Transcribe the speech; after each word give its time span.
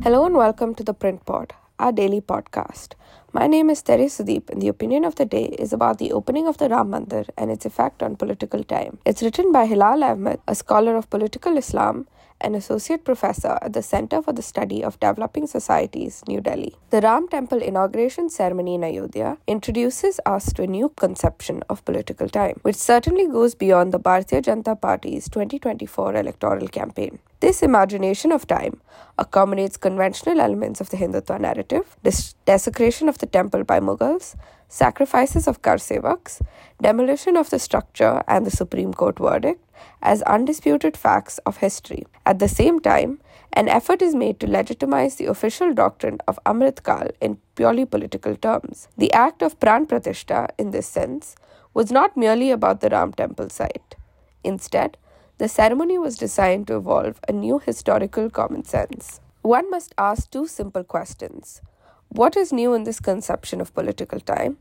Hello 0.00 0.24
and 0.24 0.36
welcome 0.36 0.76
to 0.76 0.84
the 0.84 0.94
Print 0.94 1.26
Pod, 1.26 1.54
our 1.80 1.90
daily 1.90 2.20
podcast. 2.20 2.92
My 3.32 3.48
name 3.48 3.68
is 3.68 3.82
Tere 3.82 4.06
Sudeep, 4.06 4.48
and 4.48 4.62
the 4.62 4.68
opinion 4.68 5.04
of 5.04 5.16
the 5.16 5.24
day 5.24 5.46
is 5.58 5.72
about 5.72 5.98
the 5.98 6.12
opening 6.12 6.46
of 6.46 6.56
the 6.58 6.68
Ram 6.68 6.92
Mandir 6.92 7.28
and 7.36 7.50
its 7.50 7.66
effect 7.66 8.00
on 8.00 8.14
political 8.14 8.62
time. 8.62 8.98
It's 9.04 9.24
written 9.24 9.50
by 9.50 9.66
Hilal 9.66 10.04
Ahmed, 10.04 10.38
a 10.46 10.54
scholar 10.54 10.94
of 10.94 11.10
political 11.10 11.56
Islam 11.56 12.06
an 12.40 12.54
associate 12.54 13.04
professor 13.04 13.58
at 13.62 13.72
the 13.72 13.82
Center 13.82 14.22
for 14.22 14.32
the 14.32 14.42
Study 14.42 14.82
of 14.82 14.98
Developing 15.00 15.46
Societies, 15.46 16.22
New 16.28 16.40
Delhi. 16.40 16.74
The 16.90 17.00
Ram 17.00 17.28
Temple 17.28 17.62
inauguration 17.62 18.30
ceremony 18.30 18.74
in 18.76 18.84
Ayodhya 18.84 19.38
introduces 19.46 20.20
us 20.24 20.52
to 20.54 20.62
a 20.62 20.66
new 20.66 20.90
conception 20.90 21.62
of 21.68 21.84
political 21.84 22.28
time, 22.28 22.58
which 22.62 22.76
certainly 22.76 23.26
goes 23.26 23.54
beyond 23.54 23.92
the 23.92 24.00
Bharatiya 24.00 24.42
Janata 24.42 24.80
Party's 24.80 25.28
2024 25.28 26.14
electoral 26.16 26.68
campaign. 26.68 27.18
This 27.40 27.62
imagination 27.62 28.32
of 28.32 28.46
time 28.46 28.80
accommodates 29.16 29.76
conventional 29.76 30.40
elements 30.40 30.80
of 30.80 30.90
the 30.90 30.96
Hindutva 30.96 31.40
narrative, 31.40 31.96
des- 32.02 32.34
desecration 32.44 33.08
of 33.08 33.18
the 33.18 33.26
temple 33.26 33.64
by 33.64 33.78
Mughals, 33.80 34.34
sacrifices 34.68 35.48
of 35.48 35.62
Karsevaks, 35.62 36.40
demolition 36.80 37.36
of 37.36 37.50
the 37.50 37.58
structure, 37.58 38.22
and 38.28 38.46
the 38.46 38.50
Supreme 38.50 38.92
Court 38.92 39.18
verdict 39.18 39.64
as 40.02 40.22
undisputed 40.22 40.96
facts 40.96 41.38
of 41.46 41.58
history. 41.58 42.06
At 42.26 42.38
the 42.38 42.48
same 42.48 42.80
time, 42.80 43.20
an 43.52 43.68
effort 43.68 44.02
is 44.02 44.14
made 44.14 44.38
to 44.40 44.46
legitimize 44.46 45.16
the 45.16 45.26
official 45.26 45.72
doctrine 45.72 46.18
of 46.28 46.38
Amritkal 46.44 47.10
in 47.20 47.38
purely 47.54 47.86
political 47.86 48.36
terms. 48.36 48.88
The 48.96 49.12
act 49.12 49.42
of 49.42 49.58
Pran 49.58 49.86
Pratishta, 49.86 50.50
in 50.58 50.70
this 50.70 50.86
sense, 50.86 51.34
was 51.74 51.90
not 51.90 52.16
merely 52.16 52.50
about 52.50 52.80
the 52.80 52.90
Ram 52.90 53.12
temple 53.12 53.48
site. 53.48 53.96
Instead, 54.44 54.96
the 55.38 55.48
ceremony 55.48 55.98
was 55.98 56.18
designed 56.18 56.66
to 56.66 56.76
evolve 56.76 57.20
a 57.28 57.32
new 57.32 57.58
historical 57.58 58.28
common 58.28 58.64
sense. 58.64 59.20
One 59.42 59.70
must 59.70 59.94
ask 59.96 60.30
two 60.30 60.46
simple 60.46 60.84
questions 60.84 61.62
what 62.10 62.36
is 62.36 62.52
new 62.52 62.72
in 62.74 62.84
this 62.84 63.00
conception 63.00 63.60
of 63.60 63.74
political 63.74 64.18
time? 64.18 64.56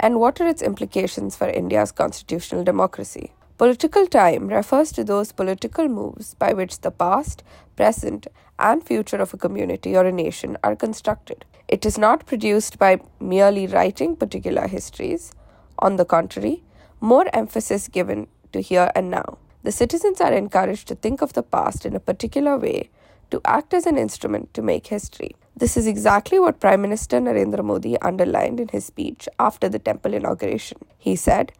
And 0.00 0.18
what 0.18 0.40
are 0.40 0.48
its 0.48 0.62
implications 0.62 1.36
for 1.36 1.48
India's 1.48 1.92
constitutional 1.92 2.64
democracy? 2.64 3.32
Political 3.58 4.06
time 4.06 4.48
refers 4.48 4.92
to 4.92 5.04
those 5.04 5.32
political 5.32 5.88
moves 5.88 6.34
by 6.34 6.52
which 6.52 6.80
the 6.80 6.90
past, 6.90 7.42
present, 7.76 8.26
and 8.58 8.82
future 8.82 9.16
of 9.16 9.34
a 9.34 9.38
community 9.38 9.96
or 9.96 10.04
a 10.04 10.12
nation 10.12 10.56
are 10.64 10.76
constructed. 10.76 11.44
It 11.68 11.84
is 11.84 11.98
not 11.98 12.26
produced 12.26 12.78
by 12.78 13.00
merely 13.20 13.66
writing 13.66 14.16
particular 14.16 14.66
histories. 14.66 15.32
On 15.78 15.96
the 15.96 16.04
contrary, 16.04 16.62
more 17.00 17.26
emphasis 17.32 17.88
given 17.88 18.26
to 18.52 18.60
here 18.60 18.90
and 18.94 19.10
now. 19.10 19.38
The 19.62 19.72
citizens 19.72 20.20
are 20.20 20.32
encouraged 20.32 20.88
to 20.88 20.94
think 20.94 21.20
of 21.22 21.34
the 21.34 21.42
past 21.42 21.84
in 21.84 21.94
a 21.94 22.00
particular 22.00 22.56
way, 22.56 22.88
to 23.30 23.40
act 23.44 23.74
as 23.74 23.84
an 23.84 23.98
instrument 23.98 24.54
to 24.54 24.62
make 24.62 24.86
history. 24.86 25.34
This 25.58 25.78
is 25.78 25.86
exactly 25.86 26.38
what 26.38 26.60
Prime 26.60 26.82
Minister 26.82 27.18
Narendra 27.18 27.64
Modi 27.64 27.98
underlined 28.02 28.60
in 28.60 28.68
his 28.68 28.84
speech 28.84 29.26
after 29.38 29.70
the 29.70 29.78
temple 29.78 30.12
inauguration. 30.12 30.76
He 30.98 31.16
said, 31.16 31.50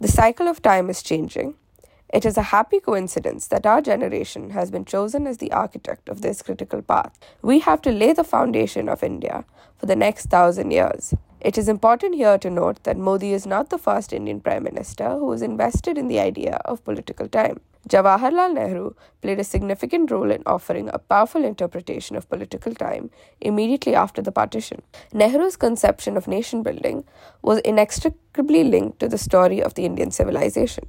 The 0.00 0.08
cycle 0.08 0.48
of 0.48 0.62
time 0.62 0.88
is 0.88 1.02
changing. 1.02 1.56
It 2.08 2.24
is 2.24 2.38
a 2.38 2.48
happy 2.54 2.80
coincidence 2.80 3.48
that 3.48 3.66
our 3.66 3.82
generation 3.82 4.50
has 4.50 4.70
been 4.70 4.86
chosen 4.86 5.26
as 5.26 5.36
the 5.36 5.52
architect 5.52 6.08
of 6.08 6.22
this 6.22 6.40
critical 6.40 6.80
path. 6.80 7.18
We 7.42 7.58
have 7.58 7.82
to 7.82 7.92
lay 7.92 8.14
the 8.14 8.24
foundation 8.24 8.88
of 8.88 9.02
India 9.02 9.44
for 9.76 9.84
the 9.84 9.96
next 9.96 10.30
thousand 10.30 10.70
years. 10.70 11.12
It 11.44 11.58
is 11.58 11.68
important 11.68 12.14
here 12.14 12.38
to 12.38 12.48
note 12.48 12.84
that 12.84 12.96
Modi 12.96 13.32
is 13.32 13.48
not 13.48 13.68
the 13.68 13.76
first 13.76 14.12
Indian 14.12 14.40
Prime 14.40 14.62
Minister 14.62 15.18
who 15.18 15.32
is 15.32 15.42
invested 15.42 15.98
in 15.98 16.06
the 16.06 16.20
idea 16.20 16.60
of 16.64 16.84
political 16.84 17.26
time. 17.26 17.58
Jawaharlal 17.88 18.54
Nehru 18.54 18.92
played 19.22 19.40
a 19.40 19.44
significant 19.44 20.12
role 20.12 20.30
in 20.30 20.44
offering 20.46 20.88
a 20.88 21.00
powerful 21.00 21.44
interpretation 21.44 22.14
of 22.14 22.30
political 22.30 22.72
time 22.72 23.10
immediately 23.40 23.92
after 23.92 24.22
the 24.22 24.30
partition. 24.30 24.82
Nehru's 25.12 25.56
conception 25.56 26.16
of 26.16 26.28
nation 26.28 26.62
building 26.62 27.02
was 27.42 27.58
inextricably 27.64 28.62
linked 28.62 29.00
to 29.00 29.08
the 29.08 29.18
story 29.18 29.60
of 29.60 29.74
the 29.74 29.84
Indian 29.84 30.12
civilization, 30.12 30.84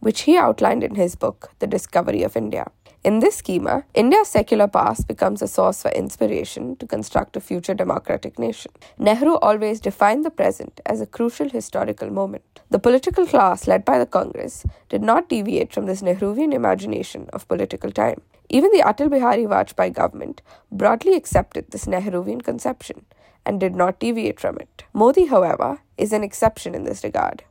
which 0.00 0.22
he 0.22 0.36
outlined 0.36 0.82
in 0.82 0.96
his 0.96 1.14
book, 1.14 1.52
The 1.60 1.68
Discovery 1.68 2.24
of 2.24 2.36
India. 2.36 2.72
In 3.04 3.18
this 3.18 3.34
schema, 3.34 3.82
India's 3.94 4.28
secular 4.28 4.68
past 4.68 5.08
becomes 5.08 5.42
a 5.42 5.48
source 5.48 5.82
for 5.82 5.90
inspiration 5.90 6.76
to 6.76 6.86
construct 6.86 7.36
a 7.36 7.40
future 7.40 7.74
democratic 7.74 8.38
nation. 8.38 8.70
Nehru 8.96 9.38
always 9.38 9.80
defined 9.80 10.24
the 10.24 10.30
present 10.30 10.80
as 10.86 11.00
a 11.00 11.06
crucial 11.06 11.48
historical 11.48 12.10
moment. 12.10 12.60
The 12.70 12.78
political 12.78 13.26
class 13.26 13.66
led 13.66 13.84
by 13.84 13.98
the 13.98 14.06
Congress 14.06 14.64
did 14.88 15.02
not 15.02 15.28
deviate 15.28 15.72
from 15.72 15.86
this 15.86 16.00
Nehruvian 16.00 16.54
imagination 16.54 17.28
of 17.32 17.48
political 17.48 17.90
time. 17.90 18.20
Even 18.48 18.70
the 18.70 18.84
Atal 18.86 19.10
Bihari 19.10 19.46
Vajpayee 19.46 19.92
government 19.92 20.40
broadly 20.70 21.16
accepted 21.16 21.72
this 21.72 21.86
Nehruvian 21.86 22.40
conception 22.40 23.04
and 23.44 23.58
did 23.58 23.74
not 23.74 23.98
deviate 23.98 24.38
from 24.38 24.58
it. 24.58 24.84
Modi, 24.92 25.26
however, 25.26 25.80
is 25.98 26.12
an 26.12 26.22
exception 26.22 26.72
in 26.72 26.84
this 26.84 27.02
regard. 27.02 27.42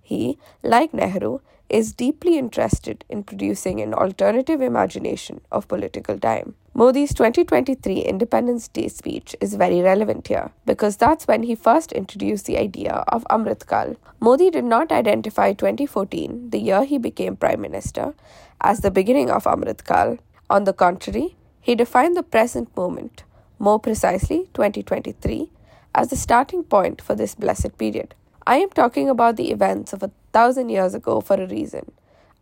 He, 0.00 0.38
like 0.62 0.94
Nehru, 0.94 1.40
is 1.68 1.92
deeply 1.92 2.36
interested 2.36 3.04
in 3.08 3.22
producing 3.22 3.80
an 3.80 3.94
alternative 3.94 4.60
imagination 4.60 5.40
of 5.50 5.68
political 5.68 6.18
time. 6.18 6.54
Modi's 6.74 7.12
2023 7.14 8.00
Independence 8.00 8.68
Day 8.68 8.88
speech 8.88 9.36
is 9.40 9.54
very 9.54 9.80
relevant 9.80 10.28
here 10.28 10.52
because 10.64 10.96
that's 10.96 11.26
when 11.26 11.42
he 11.42 11.54
first 11.54 11.92
introduced 11.92 12.46
the 12.46 12.58
idea 12.58 13.04
of 13.08 13.26
Amritkal. 13.30 13.96
Modi 14.20 14.50
did 14.50 14.64
not 14.64 14.90
identify 14.90 15.52
2014, 15.52 16.50
the 16.50 16.58
year 16.58 16.84
he 16.84 16.98
became 16.98 17.36
Prime 17.36 17.60
Minister, 17.60 18.14
as 18.60 18.80
the 18.80 18.90
beginning 18.90 19.30
of 19.30 19.44
Amritkal. 19.44 20.18
On 20.48 20.64
the 20.64 20.72
contrary, 20.72 21.36
he 21.60 21.74
defined 21.74 22.16
the 22.16 22.22
present 22.22 22.74
moment, 22.76 23.24
more 23.58 23.78
precisely 23.78 24.48
2023, 24.54 25.50
as 25.94 26.08
the 26.08 26.16
starting 26.16 26.64
point 26.64 27.00
for 27.00 27.14
this 27.14 27.34
blessed 27.34 27.76
period. 27.78 28.14
I 28.46 28.56
am 28.56 28.70
talking 28.70 29.08
about 29.08 29.36
the 29.36 29.50
events 29.50 29.92
of 29.92 30.02
a 30.02 30.10
thousand 30.32 30.68
years 30.68 30.94
ago 30.94 31.20
for 31.20 31.34
a 31.34 31.46
reason. 31.46 31.92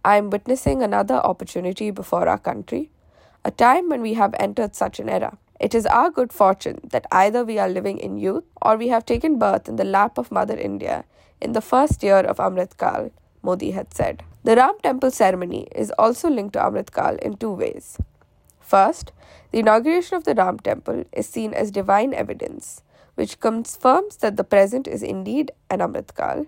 I 0.05 0.17
am 0.17 0.31
witnessing 0.31 0.83
another 0.83 1.17
opportunity 1.17 1.91
before 1.91 2.29
our 2.29 2.39
country, 2.39 2.91
a 3.45 3.51
time 3.51 3.89
when 3.89 4.01
we 4.01 4.15
have 4.15 4.35
entered 4.39 4.75
such 4.75 4.99
an 5.01 5.09
era. 5.09 5.39
It 5.61 5.75
is 5.75 5.87
our 5.87 6.11
good 6.11 6.33
fortune 6.33 6.81
that 6.85 7.07
either 7.13 7.45
we 7.45 7.59
are 7.59 7.69
living 7.69 7.99
in 7.99 8.17
youth 8.17 8.45
or 8.63 8.77
we 8.77 8.89
have 8.89 9.05
taken 9.05 9.39
birth 9.39 9.69
in 9.69 9.77
the 9.77 9.85
lap 9.85 10.17
of 10.17 10.33
Mother 10.33 10.57
India 10.57 11.05
in 11.41 11.53
the 11.53 11.61
first 11.61 12.03
year 12.03 12.21
of 12.21 12.39
Amritkal, 12.39 13.11
Modi 13.43 13.73
had 13.73 13.93
said. 13.93 14.23
The 14.43 14.57
Ram 14.57 14.77
Temple 14.83 15.11
ceremony 15.11 15.69
is 15.75 15.93
also 15.99 16.31
linked 16.31 16.55
to 16.55 16.61
Amritkal 16.61 17.19
in 17.19 17.37
two 17.37 17.53
ways. 17.53 17.99
First, 18.59 19.13
the 19.51 19.59
inauguration 19.59 20.17
of 20.17 20.25
the 20.25 20.35
Ram 20.35 20.59
Temple 20.59 21.05
is 21.13 21.29
seen 21.29 21.53
as 21.53 21.71
divine 21.71 22.15
evidence 22.15 22.83
which 23.21 23.39
confirms 23.39 24.17
that 24.17 24.39
the 24.39 24.45
present 24.45 24.89
is 24.89 25.03
indeed 25.03 25.53
an 25.69 25.81
Amritkal, 25.81 26.47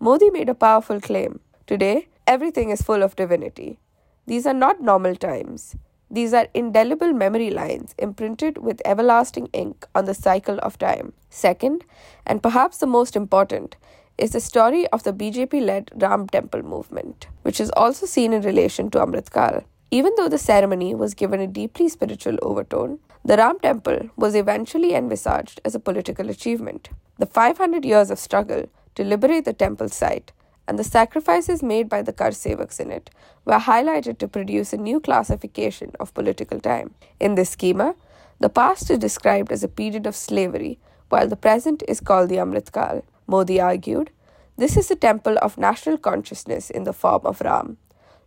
Modi 0.00 0.30
made 0.30 0.48
a 0.48 0.54
powerful 0.54 1.00
claim. 1.00 1.40
Today, 1.66 2.06
everything 2.24 2.70
is 2.70 2.82
full 2.82 3.02
of 3.02 3.16
divinity. 3.16 3.80
These 4.26 4.46
are 4.46 4.54
not 4.54 4.80
normal 4.80 5.16
times. 5.16 5.74
These 6.08 6.32
are 6.32 6.46
indelible 6.54 7.12
memory 7.12 7.50
lines 7.50 7.96
imprinted 7.98 8.58
with 8.58 8.80
everlasting 8.84 9.48
ink 9.52 9.88
on 9.96 10.04
the 10.04 10.14
cycle 10.14 10.60
of 10.60 10.78
time. 10.78 11.14
Second, 11.30 11.84
and 12.24 12.40
perhaps 12.42 12.78
the 12.78 12.86
most 12.86 13.16
important, 13.16 13.76
is 14.16 14.30
the 14.30 14.40
story 14.40 14.86
of 14.88 15.02
the 15.02 15.12
BJP 15.12 15.64
led 15.64 15.90
Ram 15.96 16.28
Temple 16.28 16.62
movement, 16.62 17.26
which 17.42 17.60
is 17.60 17.70
also 17.70 18.06
seen 18.06 18.32
in 18.32 18.42
relation 18.42 18.90
to 18.90 18.98
Amritkal. 18.98 19.64
Even 19.90 20.12
though 20.16 20.28
the 20.28 20.38
ceremony 20.38 20.94
was 20.94 21.14
given 21.14 21.40
a 21.40 21.46
deeply 21.48 21.88
spiritual 21.88 22.38
overtone, 22.40 23.00
the 23.24 23.36
Ram 23.36 23.58
Temple 23.58 24.10
was 24.16 24.36
eventually 24.36 24.94
envisaged 24.94 25.60
as 25.64 25.74
a 25.74 25.80
political 25.80 26.30
achievement. 26.30 26.88
The 27.18 27.26
500 27.26 27.84
years 27.84 28.10
of 28.10 28.18
struggle 28.20 28.66
to 28.98 29.04
liberate 29.04 29.44
the 29.44 29.52
temple 29.52 29.88
site 29.88 30.32
and 30.66 30.76
the 30.76 30.84
sacrifices 30.84 31.62
made 31.62 31.88
by 31.88 32.02
the 32.02 32.12
Karsevaks 32.12 32.80
in 32.80 32.90
it 32.90 33.10
were 33.44 33.60
highlighted 33.66 34.18
to 34.18 34.26
produce 34.26 34.72
a 34.72 34.84
new 34.88 34.98
classification 34.98 35.92
of 36.00 36.12
political 36.14 36.58
time. 36.58 36.94
In 37.20 37.36
this 37.36 37.50
schema, 37.50 37.94
the 38.40 38.48
past 38.48 38.90
is 38.90 38.98
described 38.98 39.52
as 39.52 39.62
a 39.62 39.68
period 39.68 40.04
of 40.04 40.16
slavery, 40.16 40.80
while 41.10 41.28
the 41.28 41.36
present 41.36 41.84
is 41.86 42.00
called 42.00 42.28
the 42.28 42.40
Amritkal. 42.44 43.04
Modi 43.28 43.60
argued, 43.60 44.10
This 44.56 44.76
is 44.76 44.90
a 44.90 44.96
temple 44.96 45.38
of 45.40 45.58
national 45.58 45.96
consciousness 45.96 46.68
in 46.68 46.82
the 46.82 46.92
form 46.92 47.22
of 47.24 47.40
Ram. 47.40 47.76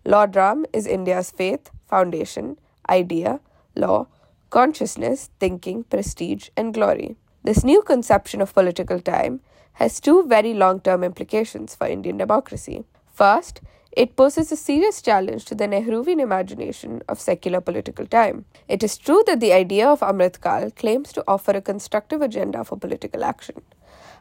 Lord 0.06 0.38
Ram 0.38 0.66
is 0.72 0.88
India's 0.88 1.32
faith, 1.32 1.70
foundation, 1.90 2.58
idea, 2.90 3.42
law, 3.76 4.08
consciousness, 4.50 5.30
thinking, 5.38 5.84
prestige, 5.84 6.48
and 6.56 6.74
glory. 6.74 7.18
This 7.44 7.64
new 7.64 7.82
conception 7.82 8.40
of 8.40 8.54
political 8.54 9.00
time 9.00 9.42
has 9.74 10.00
two 10.00 10.28
very 10.28 10.54
long 10.54 10.80
term 10.80 11.04
implications 11.04 11.74
for 11.74 11.88
Indian 11.88 12.18
democracy. 12.18 12.84
First, 13.12 13.62
it 13.92 14.16
poses 14.16 14.52
a 14.52 14.56
serious 14.56 15.02
challenge 15.02 15.46
to 15.46 15.56
the 15.56 15.68
Nehruvian 15.68 16.22
imagination 16.22 17.02
of 17.10 17.20
secular 17.20 17.60
political 17.60 18.06
time. 18.06 18.46
It 18.68 18.84
is 18.84 18.98
true 18.98 19.24
that 19.26 19.40
the 19.40 19.54
idea 19.54 19.90
of 19.90 20.02
Amritkal 20.02 20.76
claims 20.76 21.12
to 21.14 21.24
offer 21.28 21.52
a 21.52 21.62
constructive 21.62 22.22
agenda 22.22 22.64
for 22.64 22.78
political 22.78 23.24
action. 23.24 23.64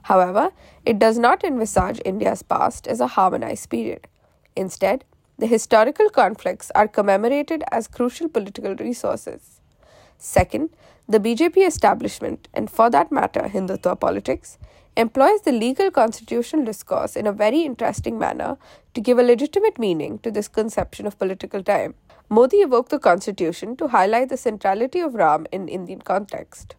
However, 0.04 0.50
it 0.86 0.98
does 0.98 1.18
not 1.18 1.44
envisage 1.44 2.00
India's 2.06 2.42
past 2.42 2.88
as 2.88 3.00
a 3.00 3.06
harmonized 3.06 3.68
period. 3.68 4.08
Instead, 4.56 5.04
the 5.38 5.46
historical 5.46 6.08
conflicts 6.08 6.72
are 6.74 6.88
commemorated 6.88 7.64
as 7.70 7.86
crucial 7.86 8.30
political 8.30 8.74
resources. 8.76 9.59
Second, 10.22 10.68
the 11.08 11.18
BJP 11.18 11.66
establishment, 11.66 12.46
and 12.52 12.70
for 12.70 12.90
that 12.90 13.10
matter, 13.10 13.50
Hindutva 13.52 13.98
politics, 13.98 14.58
employs 14.94 15.40
the 15.40 15.50
legal 15.50 15.90
constitutional 15.90 16.64
discourse 16.64 17.16
in 17.16 17.26
a 17.26 17.32
very 17.32 17.62
interesting 17.62 18.18
manner 18.18 18.58
to 18.92 19.00
give 19.00 19.18
a 19.18 19.22
legitimate 19.22 19.78
meaning 19.78 20.18
to 20.18 20.30
this 20.30 20.46
conception 20.46 21.06
of 21.06 21.18
political 21.18 21.62
time. 21.62 21.94
Modi 22.28 22.58
evoked 22.58 22.90
the 22.90 22.98
constitution 22.98 23.76
to 23.76 23.88
highlight 23.88 24.28
the 24.28 24.36
centrality 24.36 25.00
of 25.00 25.14
Ram 25.14 25.46
in 25.50 25.68
Indian 25.68 26.02
context. 26.02 26.76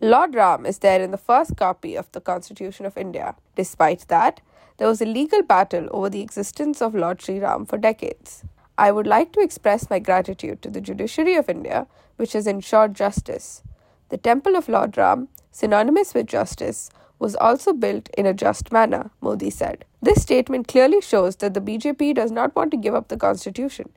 Lord 0.00 0.34
Ram 0.34 0.64
is 0.64 0.78
there 0.78 1.02
in 1.02 1.10
the 1.10 1.18
first 1.18 1.56
copy 1.56 1.94
of 1.94 2.10
the 2.12 2.22
Constitution 2.22 2.86
of 2.86 2.96
India. 2.96 3.34
Despite 3.54 4.08
that, 4.08 4.40
there 4.78 4.88
was 4.88 5.02
a 5.02 5.06
legal 5.06 5.42
battle 5.42 5.88
over 5.90 6.08
the 6.08 6.22
existence 6.22 6.80
of 6.80 6.94
Lord 6.94 7.20
Sri 7.20 7.38
Ram 7.38 7.66
for 7.66 7.76
decades. 7.76 8.44
I 8.78 8.92
would 8.92 9.08
like 9.08 9.32
to 9.32 9.40
express 9.40 9.90
my 9.90 9.98
gratitude 9.98 10.62
to 10.62 10.70
the 10.70 10.80
judiciary 10.80 11.34
of 11.34 11.50
India, 11.50 11.88
which 12.14 12.32
has 12.34 12.46
ensured 12.46 12.94
justice. 12.94 13.64
The 14.10 14.16
temple 14.16 14.54
of 14.54 14.68
Lord 14.68 14.96
Ram, 14.96 15.28
synonymous 15.50 16.14
with 16.14 16.28
justice, 16.28 16.88
was 17.18 17.34
also 17.34 17.72
built 17.72 18.08
in 18.16 18.24
a 18.24 18.32
just 18.32 18.70
manner, 18.70 19.10
Modi 19.20 19.50
said. 19.50 19.84
This 20.00 20.22
statement 20.22 20.68
clearly 20.68 21.00
shows 21.00 21.34
that 21.36 21.54
the 21.54 21.60
BJP 21.60 22.14
does 22.14 22.30
not 22.30 22.54
want 22.54 22.70
to 22.70 22.76
give 22.76 22.94
up 22.94 23.08
the 23.08 23.16
constitution. 23.16 23.88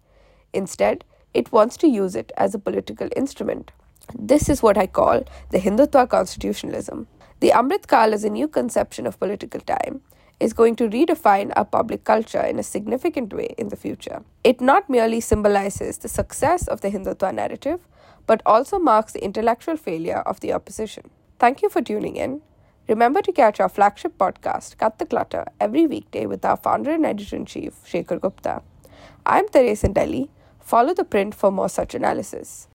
Instead, 0.51 1.04
it 1.31 1.51
wants 1.51 1.78
to 1.78 1.88
use 1.88 2.16
it 2.16 2.31
as 2.36 2.56
a 2.56 2.60
political 2.60 3.07
instrument. 3.16 3.72
This 4.18 4.50
is 4.50 4.63
what 4.63 4.80
I 4.80 4.88
call 4.88 5.24
the 5.51 5.60
Hindutva 5.60 6.10
constitutionalism. 6.10 7.06
The 7.39 7.51
Amrit 7.51 7.86
Kal 7.86 8.13
is 8.13 8.24
a 8.24 8.30
new 8.31 8.48
conception 8.48 9.06
of 9.06 9.19
political 9.19 9.62
time 9.62 10.01
is 10.41 10.53
going 10.53 10.75
to 10.75 10.89
redefine 10.89 11.53
our 11.55 11.63
public 11.63 12.03
culture 12.03 12.41
in 12.41 12.57
a 12.57 12.63
significant 12.63 13.31
way 13.31 13.53
in 13.59 13.69
the 13.69 13.75
future. 13.75 14.23
It 14.43 14.59
not 14.59 14.89
merely 14.89 15.21
symbolizes 15.21 15.99
the 15.99 16.09
success 16.09 16.67
of 16.67 16.81
the 16.81 16.89
Hindutva 16.89 17.31
narrative, 17.31 17.88
but 18.25 18.41
also 18.45 18.79
marks 18.79 19.13
the 19.13 19.23
intellectual 19.23 19.77
failure 19.77 20.21
of 20.25 20.39
the 20.39 20.51
opposition. 20.51 21.11
Thank 21.38 21.61
you 21.61 21.69
for 21.69 21.81
tuning 21.81 22.15
in. 22.15 22.41
Remember 22.88 23.21
to 23.21 23.31
catch 23.31 23.59
our 23.59 23.69
flagship 23.69 24.17
podcast, 24.17 24.77
Cut 24.77 24.97
the 24.97 25.05
Clutter, 25.05 25.45
every 25.59 25.85
weekday 25.85 26.25
with 26.25 26.44
our 26.44 26.57
founder 26.57 26.91
and 26.91 27.05
editor 27.05 27.35
in 27.35 27.45
chief, 27.45 27.75
Shekhar 27.85 28.19
Gupta. 28.19 28.63
I'm 29.25 29.47
Therese 29.47 29.83
in 29.83 29.94
Delhi. 29.94 30.31
Follow 30.59 30.95
the 30.95 31.03
print 31.03 31.35
for 31.35 31.51
more 31.51 31.69
such 31.69 31.94
analysis. 31.94 32.67